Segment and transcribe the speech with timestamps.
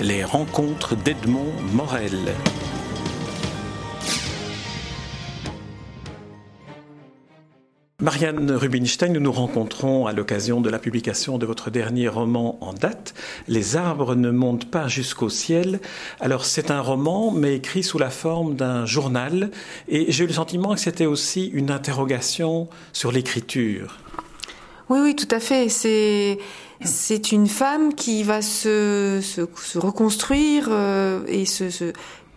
[0.00, 2.32] Les rencontres d'Edmond Morel.
[8.00, 12.72] Marianne Rubinstein, nous nous rencontrons à l'occasion de la publication de votre dernier roman en
[12.72, 13.12] date,
[13.48, 15.80] Les arbres ne montent pas jusqu'au ciel.
[16.20, 19.50] Alors c'est un roman, mais écrit sous la forme d'un journal,
[19.88, 23.98] et j'ai eu le sentiment que c'était aussi une interrogation sur l'écriture.
[24.90, 25.68] Oui, oui, tout à fait.
[25.68, 26.38] C'est
[26.82, 31.92] c'est une femme qui va se, se, reconstruire euh, et se, se,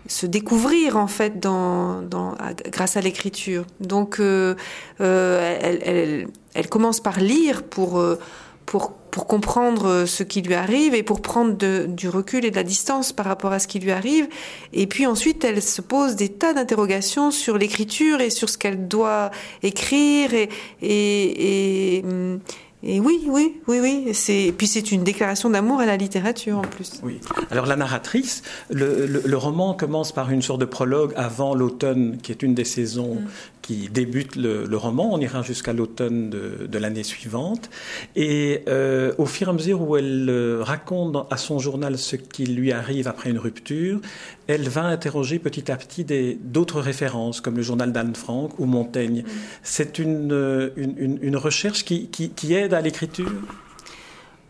[0.07, 2.35] se découvrir en fait dans, dans
[2.71, 3.65] grâce à l'écriture.
[3.79, 4.55] Donc euh,
[4.99, 8.19] euh, elle, elle, elle, commence par lire pour euh,
[8.65, 12.63] pour pour comprendre ce qui lui arrive et pour prendre du recul et de la
[12.63, 14.29] distance par rapport à ce qui lui arrive.
[14.71, 18.87] Et puis ensuite, elle se pose des tas d'interrogations sur l'écriture et sur ce qu'elle
[18.87, 19.29] doit
[19.63, 20.47] écrire et,
[20.81, 22.39] et, et hum,
[22.83, 24.13] et oui, oui, oui, oui.
[24.13, 26.99] C'est puis c'est une déclaration d'amour à la littérature en plus.
[27.03, 27.19] Oui.
[27.51, 32.17] Alors la narratrice, le, le, le, roman commence par une sorte de prologue avant l'automne,
[32.21, 33.27] qui est une des saisons mm
[33.61, 35.13] qui débute le, le roman.
[35.13, 37.69] On ira jusqu'à l'automne de, de l'année suivante.
[38.15, 42.15] Et euh, au fur et à mesure où elle euh, raconte à son journal ce
[42.15, 43.99] qui lui arrive après une rupture,
[44.47, 46.05] elle va interroger petit à petit
[46.41, 49.23] d'autres références, comme le journal d'Anne Frank ou Montaigne.
[49.23, 49.29] Mm.
[49.63, 53.31] C'est une, euh, une, une, recherche qui, qui, qui aide à l'écriture?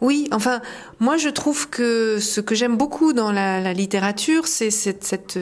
[0.01, 0.61] Oui, enfin,
[0.99, 5.37] moi je trouve que ce que j'aime beaucoup dans la, la littérature, c'est cette, cette,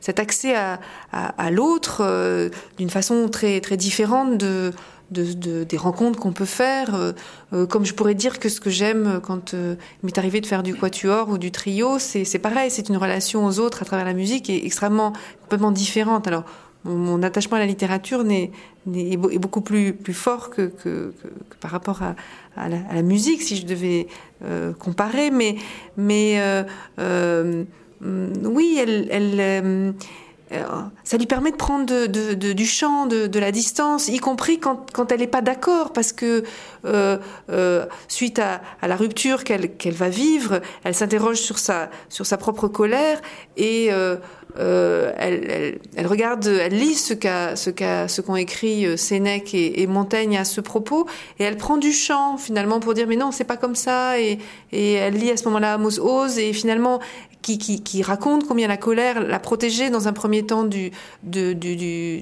[0.00, 0.78] cet accès à,
[1.10, 2.48] à, à l'autre euh,
[2.78, 4.72] d'une façon très, très différente de,
[5.10, 6.94] de, de, des rencontres qu'on peut faire.
[6.94, 7.12] Euh,
[7.52, 10.46] euh, comme je pourrais dire que ce que j'aime quand euh, il m'est arrivé de
[10.46, 14.04] faire du quatuor ou du trio, c'est pareil, c'est une relation aux autres à travers
[14.04, 16.26] la musique est extrêmement, complètement différente.
[16.26, 16.44] Alors,
[16.84, 18.50] mon, attachement à la littérature est,
[18.94, 22.14] est, beaucoup plus, plus fort que, que, que, que par rapport à,
[22.56, 24.06] à, la, musique, si je devais
[24.44, 25.30] euh, comparer.
[25.30, 25.56] Mais,
[25.96, 26.62] mais euh,
[26.98, 27.64] euh,
[28.02, 29.92] oui, elle, elle euh,
[31.04, 35.26] ça lui permet de prendre du champ, de, la distance, y compris quand, elle n'est
[35.26, 36.44] pas d'accord, parce que
[36.84, 37.18] euh,
[37.50, 42.36] euh, suite à, la rupture qu'elle qu'elle va vivre, elle s'interroge sur sa, sur sa
[42.36, 43.20] propre colère
[43.56, 44.16] et euh,
[44.58, 51.06] euh, elle, regarde, elle lit ce qu'ont écrit euh, Sénèque et, Montaigne à ce propos,
[51.38, 54.38] et elle prend du champ finalement pour dire mais non c'est pas comme ça, et,
[54.72, 57.00] elle lit à ce moment-là Amos Oz et finalement
[57.44, 60.68] qui, raconte combien la colère l'a protégée dans un premier temps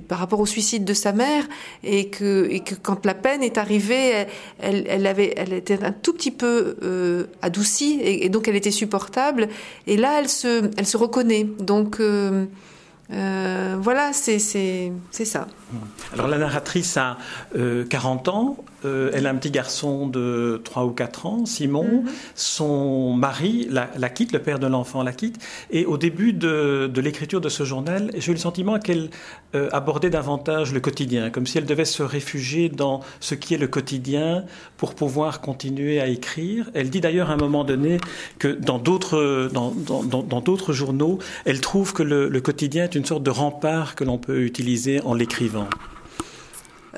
[0.08, 1.44] par rapport au suicide de sa mère,
[1.84, 2.50] et que,
[2.82, 4.26] quand la peine est arrivée,
[4.58, 9.48] elle, était un tout petit peu euh, adoucie, et, donc elle était supportable.
[9.86, 11.46] Et là, elle se, reconnaît.
[11.60, 12.00] Donc
[13.08, 14.40] voilà, c'est
[15.24, 15.46] ça.
[16.12, 17.18] Alors la narratrice a
[17.56, 21.84] euh, 40 ans, euh, elle a un petit garçon de 3 ou 4 ans, Simon.
[21.84, 22.10] Mm -hmm.
[22.34, 25.38] Son mari la, la, quitte, le père de l'enfant la quitte.
[25.70, 29.08] Et au début de, de l'écriture de ce journal, j'ai eu le sentiment qu'elle
[29.54, 33.62] euh, abordait davantage le quotidien, comme si elle devait se réfugier dans ce qui est
[33.66, 34.44] le quotidien
[34.76, 36.70] pour pouvoir continuer à écrire.
[36.74, 37.98] Elle dit d'ailleurs à un moment donné
[38.38, 42.94] que dans d'autres dans, dans, dans, dans journaux, elle trouve que le, le quotidien est
[42.94, 45.61] une sorte de rempart que l'on peut utiliser en l'écrivant.
[45.62, 45.91] Shalom.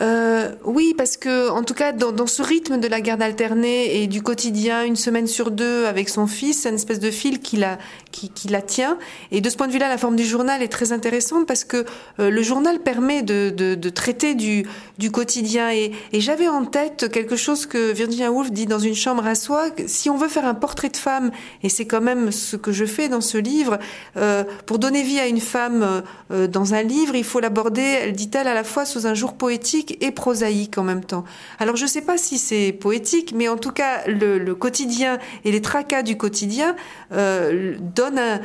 [0.01, 4.03] Euh, oui, parce que en tout cas, dans, dans, ce rythme de la garde alternée
[4.03, 7.41] et du quotidien, une semaine sur deux avec son fils, c'est une espèce de fil
[7.41, 7.79] qui la,
[8.11, 8.99] qui, qui, la tient.
[9.31, 11.85] Et de ce point de vue-là, la forme du journal est très intéressante parce que
[12.19, 14.67] euh, le journal permet de, de, de traiter du,
[14.99, 15.71] du, quotidien.
[15.71, 19.37] Et, et j'avais en tête quelque chose que Virginia Woolf dit dans une chambre à
[19.37, 19.67] soi.
[19.87, 21.31] Si on veut faire un portrait de femme,
[21.63, 23.79] et c'est quand même ce que je fais dans ce livre,
[24.17, 26.03] euh, pour donner vie à une femme
[26.33, 29.35] euh, dans un livre, il faut l'aborder, elle dit-elle, à la fois sous un jour
[29.35, 31.25] poétique et prosaïque en même temps.
[31.59, 35.53] Alors je ne sais pas si c'est poétique, mais en tout cas le, quotidien et
[35.53, 36.77] les tracas du quotidien
[37.13, 38.41] euh, donnent un,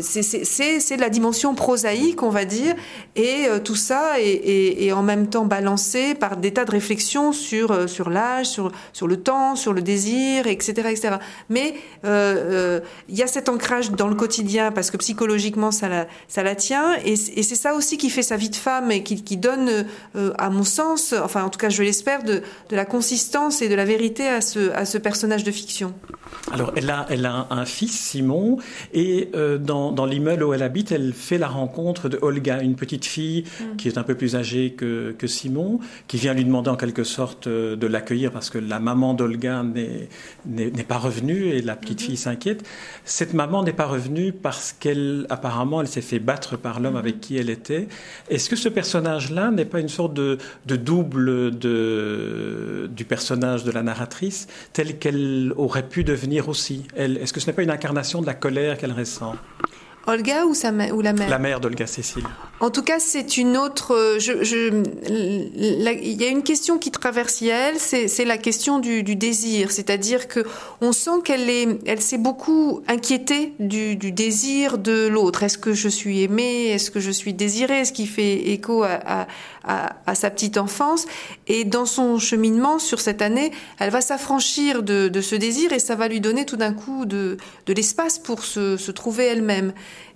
[0.00, 2.74] c'est la dimension prosaïque, on va dire,
[3.16, 7.70] et euh, tout ça est, en même temps balancé par des tas de réflexions sur
[7.70, 11.16] euh, sur l'âge, sur sur le temps, sur le désir, etc., etc.
[11.48, 11.74] Mais
[12.04, 16.42] euh, il y a cet ancrage dans le quotidien parce que psychologiquement ça la ça
[16.42, 19.36] la tient, et, c'est ça aussi qui fait sa vie de femme et qui, qui
[19.36, 19.86] donne,
[20.36, 23.74] à mon sens, enfin en tout cas je l'espère, de, de la consistance et de
[23.74, 25.94] la vérité à ce à ce personnage de fiction.
[26.52, 28.58] Alors elle a elle a un fils Simon
[28.92, 29.30] et
[29.60, 33.44] dans dans, l'immeuble où elle habite, elle fait la rencontre de Olga, une petite fille
[33.44, 33.76] mm.
[33.76, 37.46] qui est un peu plus âgée que, Simon, qui vient lui demander en quelque sorte
[37.46, 42.04] euh, de l'accueillir parce que la maman d'Olga n'est pas revenue et la petite mm-hmm.
[42.04, 42.64] fille s'inquiète.
[43.04, 46.98] Cette maman n'est pas revenue parce qu'elle, apparemment, elle s'est fait battre par l'homme mm-hmm.
[46.98, 47.88] avec qui elle était.
[48.28, 53.82] Est-ce que ce personnage-là n'est pas une sorte de, double de, du personnage de la
[53.82, 56.86] narratrice, tel qu'elle aurait pu devenir aussi?
[56.96, 59.34] Est-ce que ce n'est pas une incarnation de la colère qu'elle ressent?
[60.08, 61.28] Olga ou, sa ou la mère?
[61.28, 62.24] La mère d'Olga Cécile.
[62.60, 63.94] En tout cas, c'est une autre.
[63.94, 69.16] Euh, je, il y a une question qui traverse elle, c'est la question du, du
[69.16, 69.70] désir.
[69.70, 70.40] C'est-à-dire que
[70.80, 75.42] on sent qu'elle est, elle s'est beaucoup inquiétée du, du désir de l'autre.
[75.42, 76.68] Est-ce que je suis aimée?
[76.68, 77.84] Est-ce que je suis désirée?
[77.84, 79.26] Ce qui fait écho à,
[79.64, 81.06] à, à, sa petite enfance.
[81.46, 85.78] Et dans son cheminement sur cette année, elle va s'affranchir de, de, ce désir et
[85.78, 89.72] ça va lui donner tout d'un coup de, de l'espace pour se, se trouver elle-même.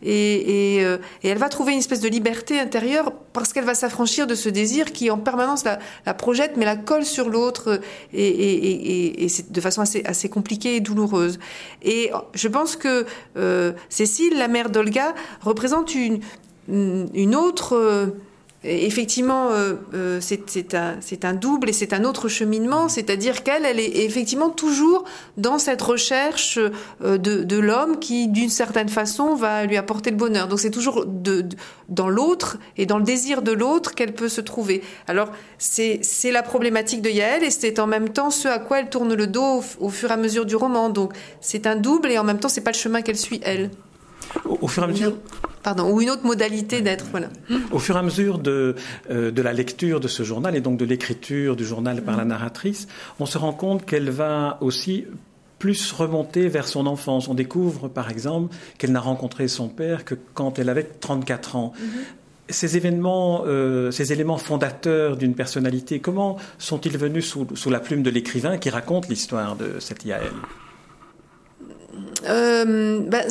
[0.06, 4.34] Euh, et elle va trouver une espèce de liberté intérieure parce qu'elle va s'affranchir de
[4.34, 7.80] ce désir qui en permanence la, projette mais la colle sur l'autre
[8.12, 11.38] et, c'est de façon assez, compliquée et douloureuse.
[11.82, 13.06] Et je pense que
[13.36, 18.12] euh, Cécile, la mère d'Olga, représente une autre
[18.64, 20.74] effectivement, euh, euh, c'est
[21.24, 25.04] un, double et c'est un autre cheminement, c'est-à-dire qu'elle, elle est effectivement toujours
[25.36, 26.58] dans cette recherche
[27.02, 30.46] euh, de, l'homme qui, d'une certaine façon, va lui apporter le bonheur.
[30.46, 31.04] Donc c'est toujours
[31.88, 34.82] dans l'autre et dans le désir de l'autre qu'elle peut se trouver.
[35.08, 36.00] Alors c'est
[36.30, 39.26] la problématique de Yael et c'est en même temps ce à quoi elle tourne le
[39.26, 39.42] dos
[39.80, 40.88] au, au fur et à mesure du roman.
[40.88, 43.70] Donc c'est un double et en même temps c'est pas le chemin qu'elle suit elle.
[44.44, 45.16] Au, fur et à mesure?
[45.62, 47.28] Pardon, ou une autre modalité d'être, voilà.
[47.70, 48.74] Au fur et à mesure de,
[49.10, 52.24] euh, de la lecture de ce journal et donc de l'écriture du journal par la
[52.24, 52.88] narratrice,
[53.20, 55.04] on se rend compte qu'elle va aussi
[55.60, 57.28] plus remonter vers son enfance.
[57.28, 61.72] On découvre, par exemple, qu'elle n'a rencontré son père que quand elle avait 34 ans.
[61.76, 61.86] Mm-hmm.
[62.48, 68.02] Ces événements, euh, ces éléments fondateurs d'une personnalité, comment sont-ils venus sous, sous la plume
[68.02, 70.32] de l'écrivain qui raconte l'histoire de cette Yael?
[72.26, 73.22] Euh, bah,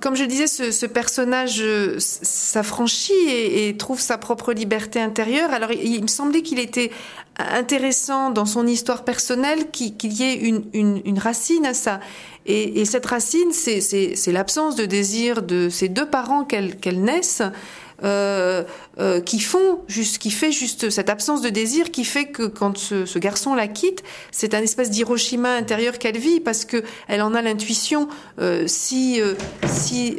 [0.00, 5.50] comme je disais, ce, ce personnage euh, s'affranchit et, et, trouve sa propre liberté intérieure.
[5.52, 6.90] Alors, il, me semblait qu'il était
[7.38, 12.00] intéressant dans son histoire personnelle qu'il y ait une, une, une, racine à ça.
[12.46, 17.42] Et, et cette racine, c'est l'absence de désir de ces deux parents qu'elle naissent.
[18.04, 18.62] Euh,
[18.98, 22.76] euh, qui font juste, qui fait juste cette absence de désir qui fait que quand
[22.76, 27.22] ce, ce garçon la quitte, c'est un espèce d'Hiroshima intérieur qu'elle vit parce que elle
[27.22, 28.08] en a l'intuition.
[28.38, 29.20] Euh, si
[29.66, 30.18] si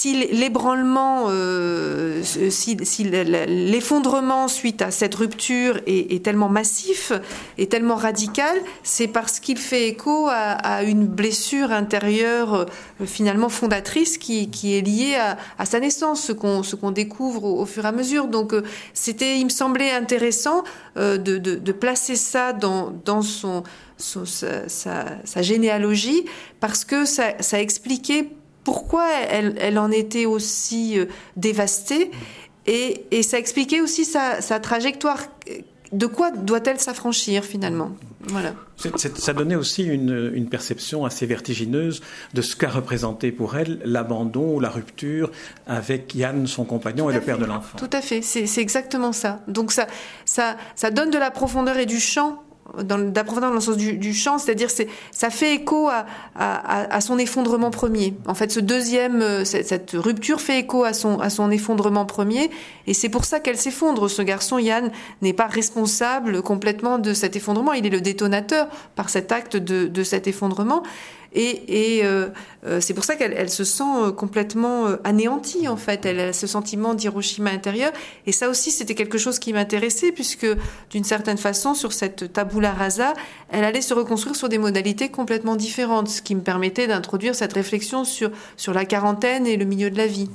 [0.00, 2.74] si l'ébranlement, euh, si,
[3.04, 7.12] l'effondrement suite à cette rupture est, tellement massif
[7.58, 12.64] et tellement radical, c'est parce qu'il fait écho à, une blessure intérieure euh,
[13.04, 15.18] finalement fondatrice qui, est liée
[15.58, 16.32] à, sa naissance, ce
[16.76, 18.28] qu'on découvre au, fur et à mesure.
[18.28, 18.62] Donc euh,
[18.94, 20.64] c'était, il me semblait intéressant
[20.96, 23.64] de, placer ça dans, son,
[23.98, 26.24] sa, généalogie
[26.58, 28.30] parce que ça expliquait
[28.64, 32.10] pourquoi elle, en était aussi euh, dévastée
[32.66, 35.18] et, ça expliquait aussi sa, trajectoire.
[35.92, 37.90] De quoi doit-elle s'affranchir finalement?
[38.28, 38.54] Voilà.
[38.76, 42.00] ça donnait aussi une, perception assez vertigineuse
[42.32, 45.32] de ce qu'a représenté pour elle l'abandon ou la rupture
[45.66, 47.76] avec Yann, son compagnon, et le père de l'enfant.
[47.78, 49.40] Tout à fait, c'est exactement ça.
[49.48, 49.88] Donc ça,
[50.24, 52.40] ça, ça donne de la profondeur et du champ
[52.82, 57.00] d'approfondissement dans le sens du, du chant, c'est-à-dire c'est ça fait écho à, à, à,
[57.00, 58.14] son effondrement premier.
[58.26, 62.06] En fait, ce deuxième, euh, cette, cette, rupture fait écho à son à son effondrement
[62.06, 62.50] premier,
[62.86, 64.08] et c'est pour ça qu'elle s'effondre.
[64.08, 64.90] Ce garçon Yann
[65.22, 69.86] n'est pas responsable complètement de cet effondrement, il est le détonateur par cet acte de,
[69.86, 70.82] de cet effondrement.
[71.32, 72.28] Et, et euh,
[72.66, 76.04] euh, c'est pour ça qu'elle elle se sent euh, complètement anéantie, en fait.
[76.04, 77.92] Elle a ce sentiment d'Hiroshima intérieur.
[78.26, 80.46] Et ça aussi, c'était quelque chose qui m'intéressait, puisque
[80.90, 83.14] d'une certaine façon, sur cette tabula rasa,
[83.50, 87.52] elle allait se reconstruire sur des modalités complètement différentes, ce qui me permettait d'introduire cette
[87.52, 90.28] réflexion sur, sur la quarantaine et le milieu de la vie.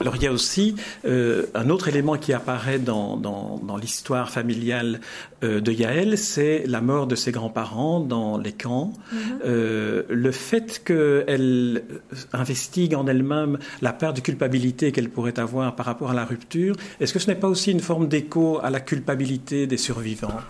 [0.00, 0.74] Alors il y a aussi
[1.04, 5.00] euh, un autre élément qui apparaît dans, dans, dans l'histoire familiale
[5.44, 8.92] euh, de Yaël, c'est la mort de ses grands-parents dans les camps.
[8.92, 9.18] Mm-hmm.
[9.44, 11.84] euh, le fait qu'elle
[12.32, 16.76] investigue en elle-même la part de culpabilité qu'elle pourrait avoir par rapport à la rupture,
[17.00, 20.40] est-ce que ce n'est pas aussi une forme d'écho à la culpabilité des survivants?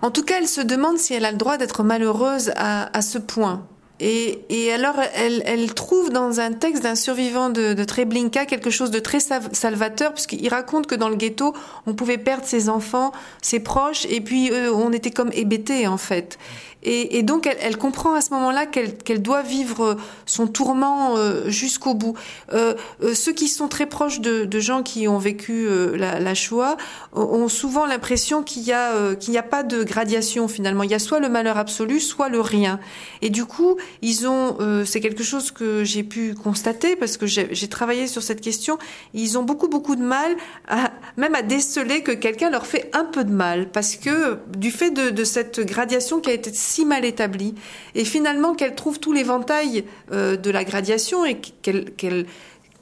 [0.00, 3.02] En tout cas, elle se demande si elle a le droit d'être malheureuse à, à
[3.02, 3.66] ce point.
[4.00, 8.70] Et, et, alors, elle, elle, trouve dans un texte d'un survivant de, de, Treblinka quelque
[8.70, 11.52] chose de très salvateur, puisqu'il raconte que dans le ghetto,
[11.86, 13.10] on pouvait perdre ses enfants,
[13.42, 16.38] ses proches, et puis euh, on était comme hébétés, en fait.
[16.84, 22.14] Et, donc, elle, comprend à ce moment-là qu'elle doit vivre son tourment euh, jusqu'au bout.
[22.52, 26.34] Euh, euh, ceux qui sont très proches de, gens qui ont vécu euh, la, la,
[26.34, 26.76] Shoah
[27.12, 30.82] ont souvent l'impression euh, qu'il n'y a pas de gradation finalement.
[30.82, 32.78] Il y a soit le malheur absolu, soit le rien.
[33.22, 37.68] Et du coup, ils ont, c'est quelque chose que j'ai pu constater parce que j'ai
[37.68, 38.78] travaillé sur cette question.
[39.14, 40.36] Ils ont beaucoup beaucoup de mal,
[40.68, 44.70] à, même à déceler que quelqu'un leur fait un peu de mal parce que du
[44.70, 47.54] fait de, de cette gradation qui a été si mal établie,
[47.94, 52.26] et finalement qu'elle trouve tout l'éventail euh, de la gradation et qu'elle qu'elle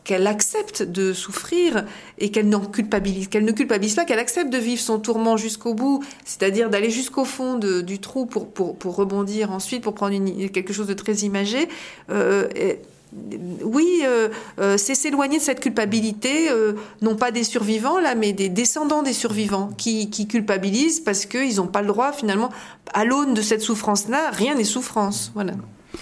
[0.07, 1.85] qu'elle accepte de souffrir
[2.19, 5.75] et qu'elle n'en culpabilise, qu'elle ne culpabilise pas, qu'elle accepte de vivre son tourment jusqu'au
[5.75, 10.49] bout, c'est-à-dire d'aller jusqu'au fond du trou pour, pour, pour rebondir ensuite, pour prendre une,
[10.51, 11.69] quelque chose de très imagé.
[12.11, 12.79] Euh, et,
[13.63, 18.33] oui, euh, euh, c'est s'éloigner de cette culpabilité, euh, non pas des survivants là, mais
[18.33, 22.51] des descendants des survivants qui, qui culpabilisent parce qu'ils n'ont pas le droit finalement,
[22.93, 25.31] à l'aune de cette souffrance-là, rien n'est souffrance.
[25.35, 25.53] Voilà.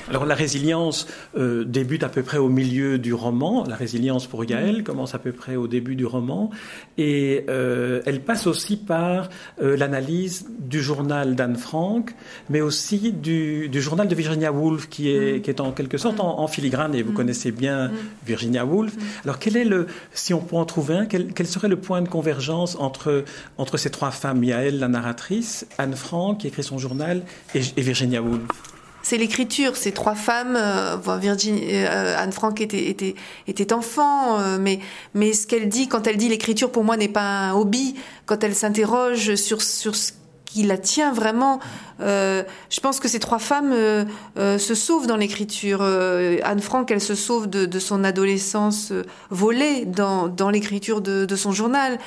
[0.09, 3.65] Alors la résilience euh, débute à peu près au milieu du roman.
[3.65, 6.51] La résilience pour Gaël commence à peu près au début du roman.
[6.99, 9.29] Et euh, elle passe aussi par
[9.63, 12.15] euh, l'analyse du journal d'Anne Frank,
[12.51, 16.21] mais aussi du, du, journal de Virginia Woolf, qui est, qui est en quelque sorte
[16.21, 16.95] en, en filigrane.
[16.95, 17.91] Et vous connaissez bien
[18.27, 18.95] Virginia Woolf.
[19.25, 22.03] Alors quel est le, si on peut en trouver un, quel, quel serait le point
[22.03, 23.25] de convergence entre,
[23.59, 27.23] entre ces trois femmes, Yael, la narratrice, Anne Frank, qui écrit son journal,
[27.55, 28.74] et, et Virginia Woolf
[29.05, 29.77] c'est l'écriture.
[29.77, 33.15] Ces trois femmes, euh, Virginie, euh, Anne Frank était, était,
[33.47, 34.81] était enfant, euh, mais,
[35.15, 37.95] mais ce qu'elle dit quand elle dit l'écriture pour moi n'est pas un hobby,
[38.27, 40.13] quand elle s'interroge sur, sur ce
[40.55, 41.59] qui la tient vraiment.
[42.01, 44.05] Euh, je pense que ces trois femmes euh,
[44.39, 45.83] euh, se sauvent dans l'écriture.
[45.83, 48.93] Anne Frank, elle se sauve de, son adolescence
[49.31, 51.99] volée dans, l'écriture de, son journal.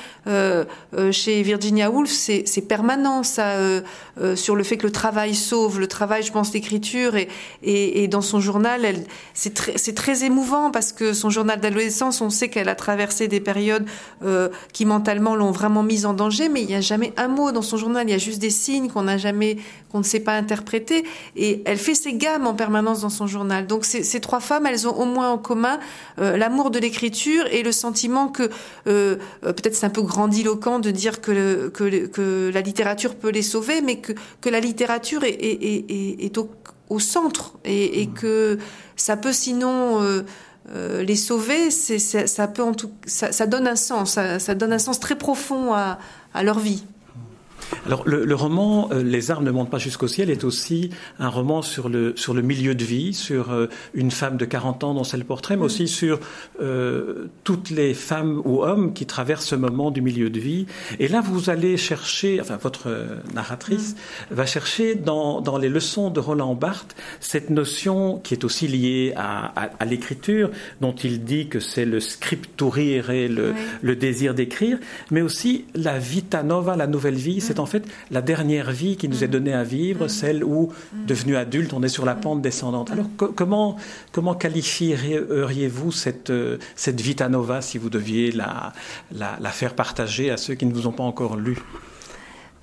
[1.10, 3.56] Chez Virginia Woolf, c'est permanent ça,
[4.34, 5.78] sur le fait que le travail sauve.
[5.78, 7.14] Le travail, je pense, l'écriture
[7.62, 8.82] et, dans son journal,
[9.34, 13.86] c'est très émouvant parce que son journal d'adolescence, on sait qu'elle a traversé des périodes
[14.72, 17.62] qui mentalement l'ont vraiment mise en danger, mais il n'y a jamais un mot dans
[17.62, 18.08] son journal.
[18.08, 19.56] Il y a juste des signes qu'on n'a jamais
[19.90, 21.04] qu'on ne sait pas interpréter.
[21.36, 23.66] Et elle fait ses gammes en permanence dans son journal.
[23.66, 25.78] Donc ces, ces trois femmes, elles ont au moins en commun
[26.18, 28.50] euh, l'amour de l'écriture et le sentiment que,
[28.86, 33.42] euh, peut-être c'est un peu grandiloquent de dire que, que, que, la littérature peut les
[33.42, 36.50] sauver, mais que, que la littérature est, est, est, est au,
[36.88, 38.58] au, centre et, et, que
[38.96, 40.02] ça peut sinon...
[40.02, 40.22] Euh,
[40.74, 44.54] euh, les sauver, ça, ça, peut en tout, ça, ça donne un sens, ça, ça,
[44.54, 45.98] donne un sens très profond à,
[46.34, 46.84] à leur vie.
[47.86, 51.28] Alors le, le roman euh, Les armes ne montent pas jusqu'au ciel est aussi un
[51.28, 54.94] roman sur le, sur le milieu de vie, sur euh, une femme de 40 ans
[54.94, 56.20] dont c'est le portrait, mais aussi sur
[56.60, 60.66] euh, toutes les femmes ou hommes qui traversent ce moment du milieu de vie.
[60.98, 62.88] Et là, vous allez chercher, enfin votre
[63.34, 63.94] narratrice
[64.30, 64.34] mmh.
[64.34, 69.12] va chercher dans, dans les leçons de Roland Barthes cette notion qui est aussi liée
[69.16, 73.60] à, à, à l'écriture, dont il dit que c'est le scripturir et le, oui.
[73.82, 74.78] le désir d'écrire,
[75.10, 79.08] mais aussi la vita nova, la nouvelle vie, c'est en fait la dernière vie qui
[79.08, 80.08] nous est donnée à vivre, mmh.
[80.08, 80.72] celle où,
[81.06, 82.90] devenu adulte, on est sur la pente descendante.
[82.90, 83.76] Alors co comment,
[84.12, 86.32] comment qualifieriez-vous cette,
[86.76, 88.72] cette vita nova si vous deviez la,
[89.12, 91.58] la, la faire partager à ceux qui ne vous ont pas encore lu?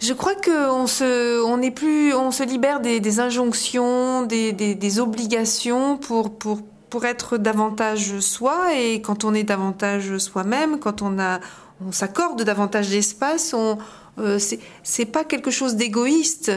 [0.02, 4.76] Je crois qu'on se, on est plus, on se libère des, des injonctions, des, des,
[4.76, 6.60] des, obligations pour, pour,
[6.90, 8.76] pour être davantage soi.
[8.78, 11.40] Et quand on est davantage soi-même, quand on a,
[11.86, 13.78] on s'accorde davantage d'espace, on,
[14.18, 14.40] euh,
[14.84, 16.52] c'est pas quelque chose d'égoïste,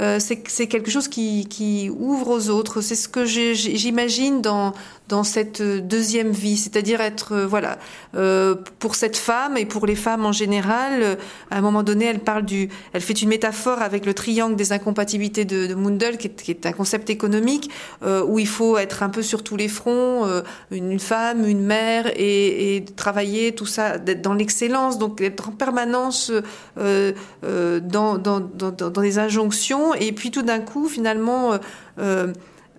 [0.00, 2.80] euh, c'est quelque chose qui, qui, ouvre aux autres.
[2.80, 4.72] C'est ce que j'imagine dans,
[5.08, 7.78] dans cette deuxième vie, c'est-à-dire être, euh, voilà,
[8.16, 11.16] euh, pour cette femme et pour les femmes en général, euh,
[11.50, 14.72] à un moment donné, elle parle du, elle fait une métaphore avec le triangle des
[14.72, 17.70] incompatibilités de, de Mundell, qui est, qui est, un concept économique
[18.02, 20.26] euh, où il faut être un peu sur tous les fronts,
[20.70, 25.52] une femme, une mère, et, et travailler tout ça, d'être dans l'excellence, donc être en
[25.52, 26.32] permanence
[26.78, 27.03] euh,
[27.42, 31.58] dans, dans, dans, dans, des injonctions, et puis tout d'un coup, finalement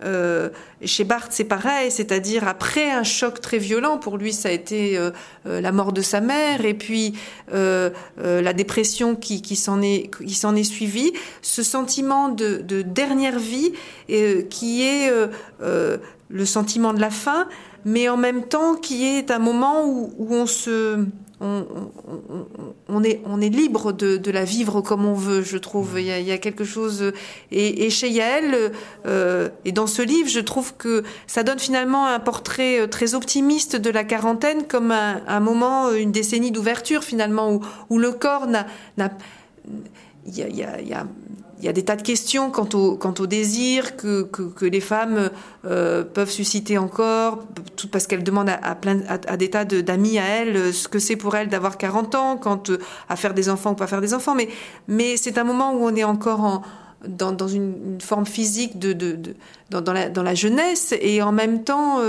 [0.04, 0.50] euh,
[0.84, 4.98] chez Barthes, c'est pareil, c'est-à-dire après un choc très violent, pour lui, ça a été
[4.98, 5.12] euh,
[5.46, 6.66] euh, la mort de sa mère.
[6.66, 7.14] Et puis
[7.52, 13.72] la dépression qui, qui s'en est, est suivie, ce sentiment de, de dernière vie
[14.50, 15.12] qui est
[15.70, 17.48] le sentiment de la fin,
[17.86, 21.06] mais en même temps qui est un moment où, où on se
[21.42, 26.00] on, est, on est libre de, la vivre comme on veut, je trouve.
[26.00, 27.12] Il y a, quelque chose.
[27.52, 28.72] Et, chez Yael,
[29.06, 33.16] euh, et dans ce livre, je trouve que ça donne finalement un portrait euh, très
[33.16, 38.66] optimiste de la quarantaine comme un, moment, une décennie d'ouverture finalement, où, le corps n'a.
[40.26, 41.06] Il y a
[41.60, 44.82] il y a des tas de questions quant au, quant au désir que, que, les
[44.82, 45.30] femmes
[45.66, 47.46] euh, peuvent susciter encore,
[47.78, 51.00] tout parce qu'elles demandent à, plein, à, des tas d'amis à elles euh, ce que
[51.00, 52.78] c'est pour elles d'avoir 40 ans, quand, euh,
[53.08, 54.36] à faire des enfants ou pas faire des enfants.
[54.36, 54.50] Mais,
[54.88, 56.62] mais c'est un moment où on est encore en,
[57.08, 59.18] dans, dans une, forme physique de, de,
[59.70, 62.00] dans, la, dans, la, jeunesse et en même temps,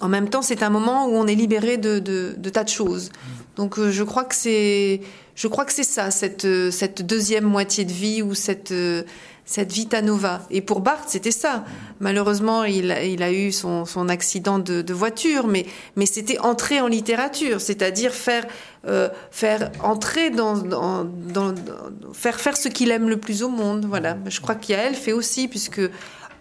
[0.00, 3.10] en même temps, c'est un moment où on est libéré de, de tas de choses.
[3.56, 5.00] Donc je crois que c'est
[5.36, 9.02] je crois que c'est ça, cette, euh, cette deuxième moitié de vie ou cette, euh,
[9.44, 10.40] cette vita nova.
[10.50, 11.64] Et pour Barthes, c'était ça.
[12.00, 16.80] Malheureusement, il, il a eu son, son accident de, de, voiture, mais, mais c'était entrer
[16.80, 18.46] en littérature, c'est-à-dire faire,
[18.88, 21.54] euh, faire entrer dans, dans, dans,
[22.14, 23.84] faire faire ce qu'il aime le plus au monde.
[23.86, 24.16] Voilà.
[24.26, 25.82] Je crois qu'Yael fait aussi, puisque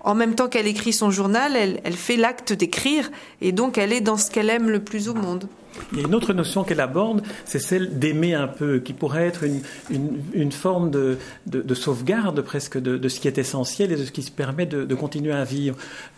[0.05, 3.91] en même temps qu'elle écrit son journal, elle, elle fait l'acte d'écrire, et donc elle
[3.91, 5.47] est dans ce qu'elle aime le plus au monde.
[5.91, 9.27] Il y a une autre notion qu'elle aborde, c'est celle d'aimer un peu, qui pourrait
[9.27, 13.37] être une, une, une forme de, de, de, sauvegarde presque de, de, ce qui est
[13.37, 15.75] essentiel et de ce qui se permet de, continuer à vivre.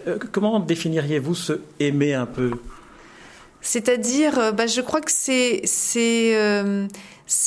[0.08, 2.51] Euh, comment définiriez-vous ce aimer un peu?
[3.62, 5.63] C'est-à-dire, euh, bah, je crois que c'est
[6.36, 6.88] euh,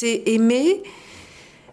[0.03, 0.83] aimer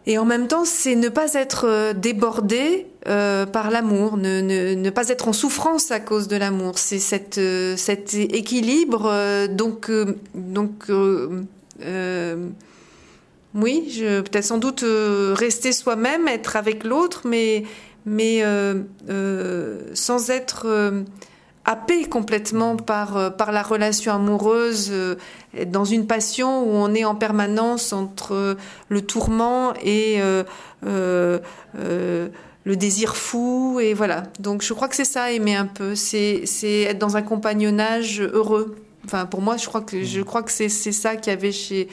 [0.10, 4.74] et en même temps, c'est ne pas être euh, débordé euh, par l'amour, ne, ne,
[4.74, 6.80] ne, pas être en souffrance à cause de l'amour.
[6.80, 9.10] C'est cette, euh, cet équilibre.
[9.12, 9.92] Euh, donc,
[10.34, 10.86] donc
[13.54, 14.86] oui, peut-être sans doute
[15.34, 17.64] rester soi-même, être avec l'autre, mais,
[18.06, 18.44] mais
[19.94, 20.68] sans être
[21.68, 25.16] happé complètement par, euh, par la relation amoureuse, euh,
[25.68, 28.58] dans une passion où on est en permanence entre
[28.90, 30.44] le tourment et euh,
[32.64, 33.80] le désir fou.
[33.82, 34.24] Et voilà.
[34.40, 35.94] Donc je crois que c'est ça, aimer un peu.
[35.94, 38.76] C'est être dans un compagnonnage heureux.
[39.06, 41.88] Enfin, pour moi, je crois que je crois que c'est ça qu'il y avait chez.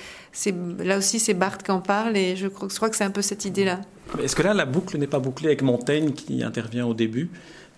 [0.78, 3.10] Là aussi, c'est Barthes qui en parle, et je crois, je crois que c'est un
[3.10, 3.80] peu cette idée-là.
[4.20, 7.30] Est-ce que là, la boucle n'est pas bouclée avec Montaigne qui intervient au début?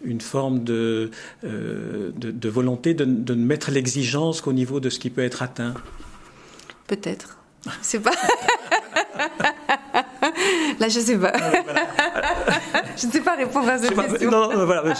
[0.04, 1.10] Une forme de,
[1.44, 5.74] euh, de, volonté de, de mettre l'exigence qu'au niveau de ce qui peut être atteint
[6.86, 7.38] Peut-être.
[7.82, 8.12] C'est pas.
[10.78, 11.32] Là, je sais pas.
[12.96, 14.30] Je ne sais pas répondre à cette question.
[14.30, 14.94] Non, non, voilà,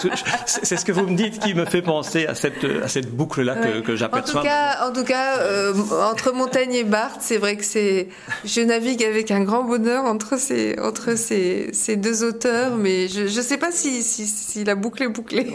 [0.46, 3.56] c'est ce que vous me dites qui me fait penser à cette, à cette boucle-là
[3.56, 4.40] que, que j'aperçois.
[4.40, 5.74] En tout cas, en tout cas euh,
[6.10, 8.08] entre Montaigne et Barthes, c'est vrai que c'est,
[8.44, 13.22] je navigue avec un grand bonheur entre ces, entre ces, ces deux auteurs, mais je
[13.22, 15.54] ne sais pas si, si, si, la boucle est bouclée.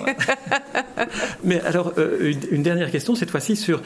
[1.43, 3.82] mais alors, euh, une, une dernière question, cette fois-ci sur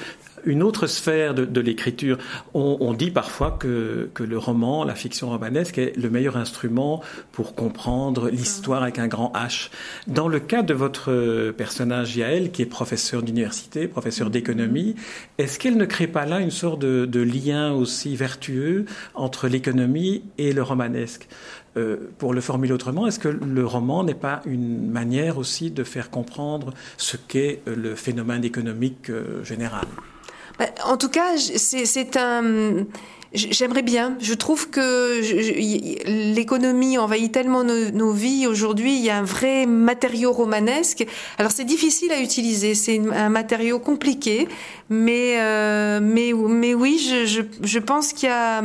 [0.46, 2.18] une autre sphère de, l'écriture.
[2.54, 8.30] On, dit parfois que, le roman, la fiction romanesque, est le meilleur instrument pour comprendre
[8.30, 9.70] l'histoire avec un grand H.
[10.08, 14.96] Dans le cas de votre personnage Yael, qui est professeur d'université, professeur d'économie,
[15.38, 20.54] est-ce qu'elle ne crée pas là une sorte de, lien aussi vertueux entre l'économie et
[20.54, 21.28] le romanesque?
[21.78, 25.84] Euh, pour le formuler autrement, est-ce que le roman n'est pas une manière aussi de
[25.84, 29.86] faire comprendre ce qu'est le phénomène économique euh, général?
[30.84, 32.86] En tout cas, c'est un.
[33.34, 34.16] J'aimerais bien.
[34.22, 35.20] Je trouve que
[36.34, 38.96] l'économie envahit tellement nos, vies aujourd'hui.
[38.96, 41.06] Il y a un vrai matériau romanesque.
[41.38, 42.76] Alors c'est difficile à utiliser.
[42.76, 44.48] C'est un matériau compliqué,
[44.90, 48.64] mais euh, mais mais oui, je, je, je pense qu'il y a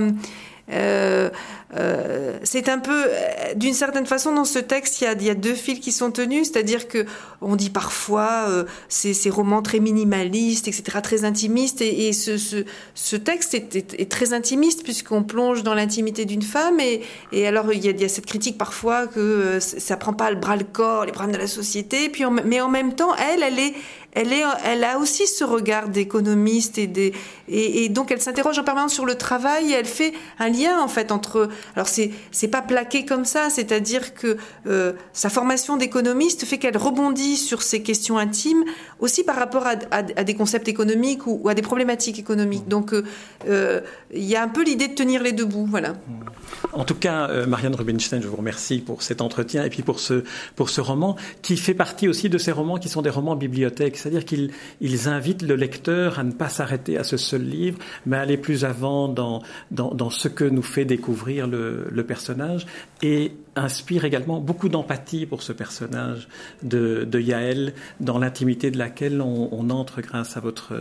[0.73, 1.31] euh,
[1.77, 5.31] euh, c'est un peu, euh, d'une certaine façon, dans ce texte, il y a, y
[5.31, 7.07] a deux fils qui sont tenus, c'est-à-dire que
[7.41, 12.65] on dit parfois euh, ces, romans très minimalistes, etc., très intimistes, et, et ce, ce,
[12.95, 17.03] ce, texte est, est, est, très intimiste puisqu'on plonge dans l'intimité d'une femme, et,
[17.33, 20.57] et alors il y, y, a, cette critique parfois que ça prend pas le bras
[20.57, 23.75] le corps, les problèmes de la société, puis mais en même temps, elle, elle est
[24.13, 27.13] elle, est, elle a aussi ce regard d'économiste et, des,
[27.49, 30.89] et, donc elle s'interroge en permanence sur le travail et elle fait un lien en
[30.89, 31.49] fait entre.
[31.77, 36.77] Alors c'est c'est pas plaqué comme ça, c'est-à-dire que euh, sa formation d'économiste fait qu'elle
[36.77, 38.65] rebondit sur ces questions intimes
[38.99, 42.67] aussi par rapport à, à, des concepts économiques ou, à des problématiques économiques.
[42.67, 43.05] Donc euh,
[43.49, 43.81] euh,
[44.13, 45.95] il y a un peu l'idée de tenir les deux bouts, voilà.
[46.73, 50.25] En tout cas, Marianne Rubinstein, je vous remercie pour cet entretien et puis pour ce
[50.57, 54.00] pour ce roman qui fait partie aussi de ces romans qui sont des romans bibliothèques
[54.01, 58.17] c'est-à-dire qu'ils ils invitent le lecteur à ne pas s'arrêter à ce seul livre, mais
[58.17, 59.43] à aller plus avant dans,
[60.11, 62.67] ce que nous fait découvrir le, le personnage.
[63.03, 66.29] Et inspire également beaucoup d'empathie pour ce personnage
[66.63, 70.75] de, de Yael, dans l'intimité de laquelle on, on, entre grâce à votre,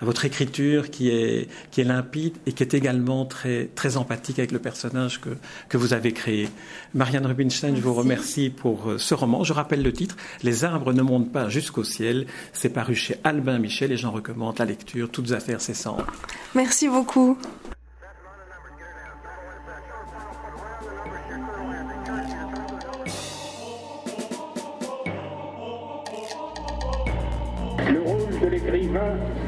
[0.00, 4.38] à votre écriture qui est, qui est limpide et qui est également très, très empathique
[4.38, 5.30] avec le personnage que,
[5.68, 6.48] que vous avez créé.
[6.94, 9.44] Marianne Rubinstein, je vous remercie pour euh, ce roman.
[9.44, 12.26] Je rappelle le titre, Les arbres ne montent pas jusqu'au ciel.
[12.52, 16.04] C'est paru chez Albin Michel et j'en recommande la lecture, toutes affaires cessantes.
[16.54, 17.38] Merci beaucoup.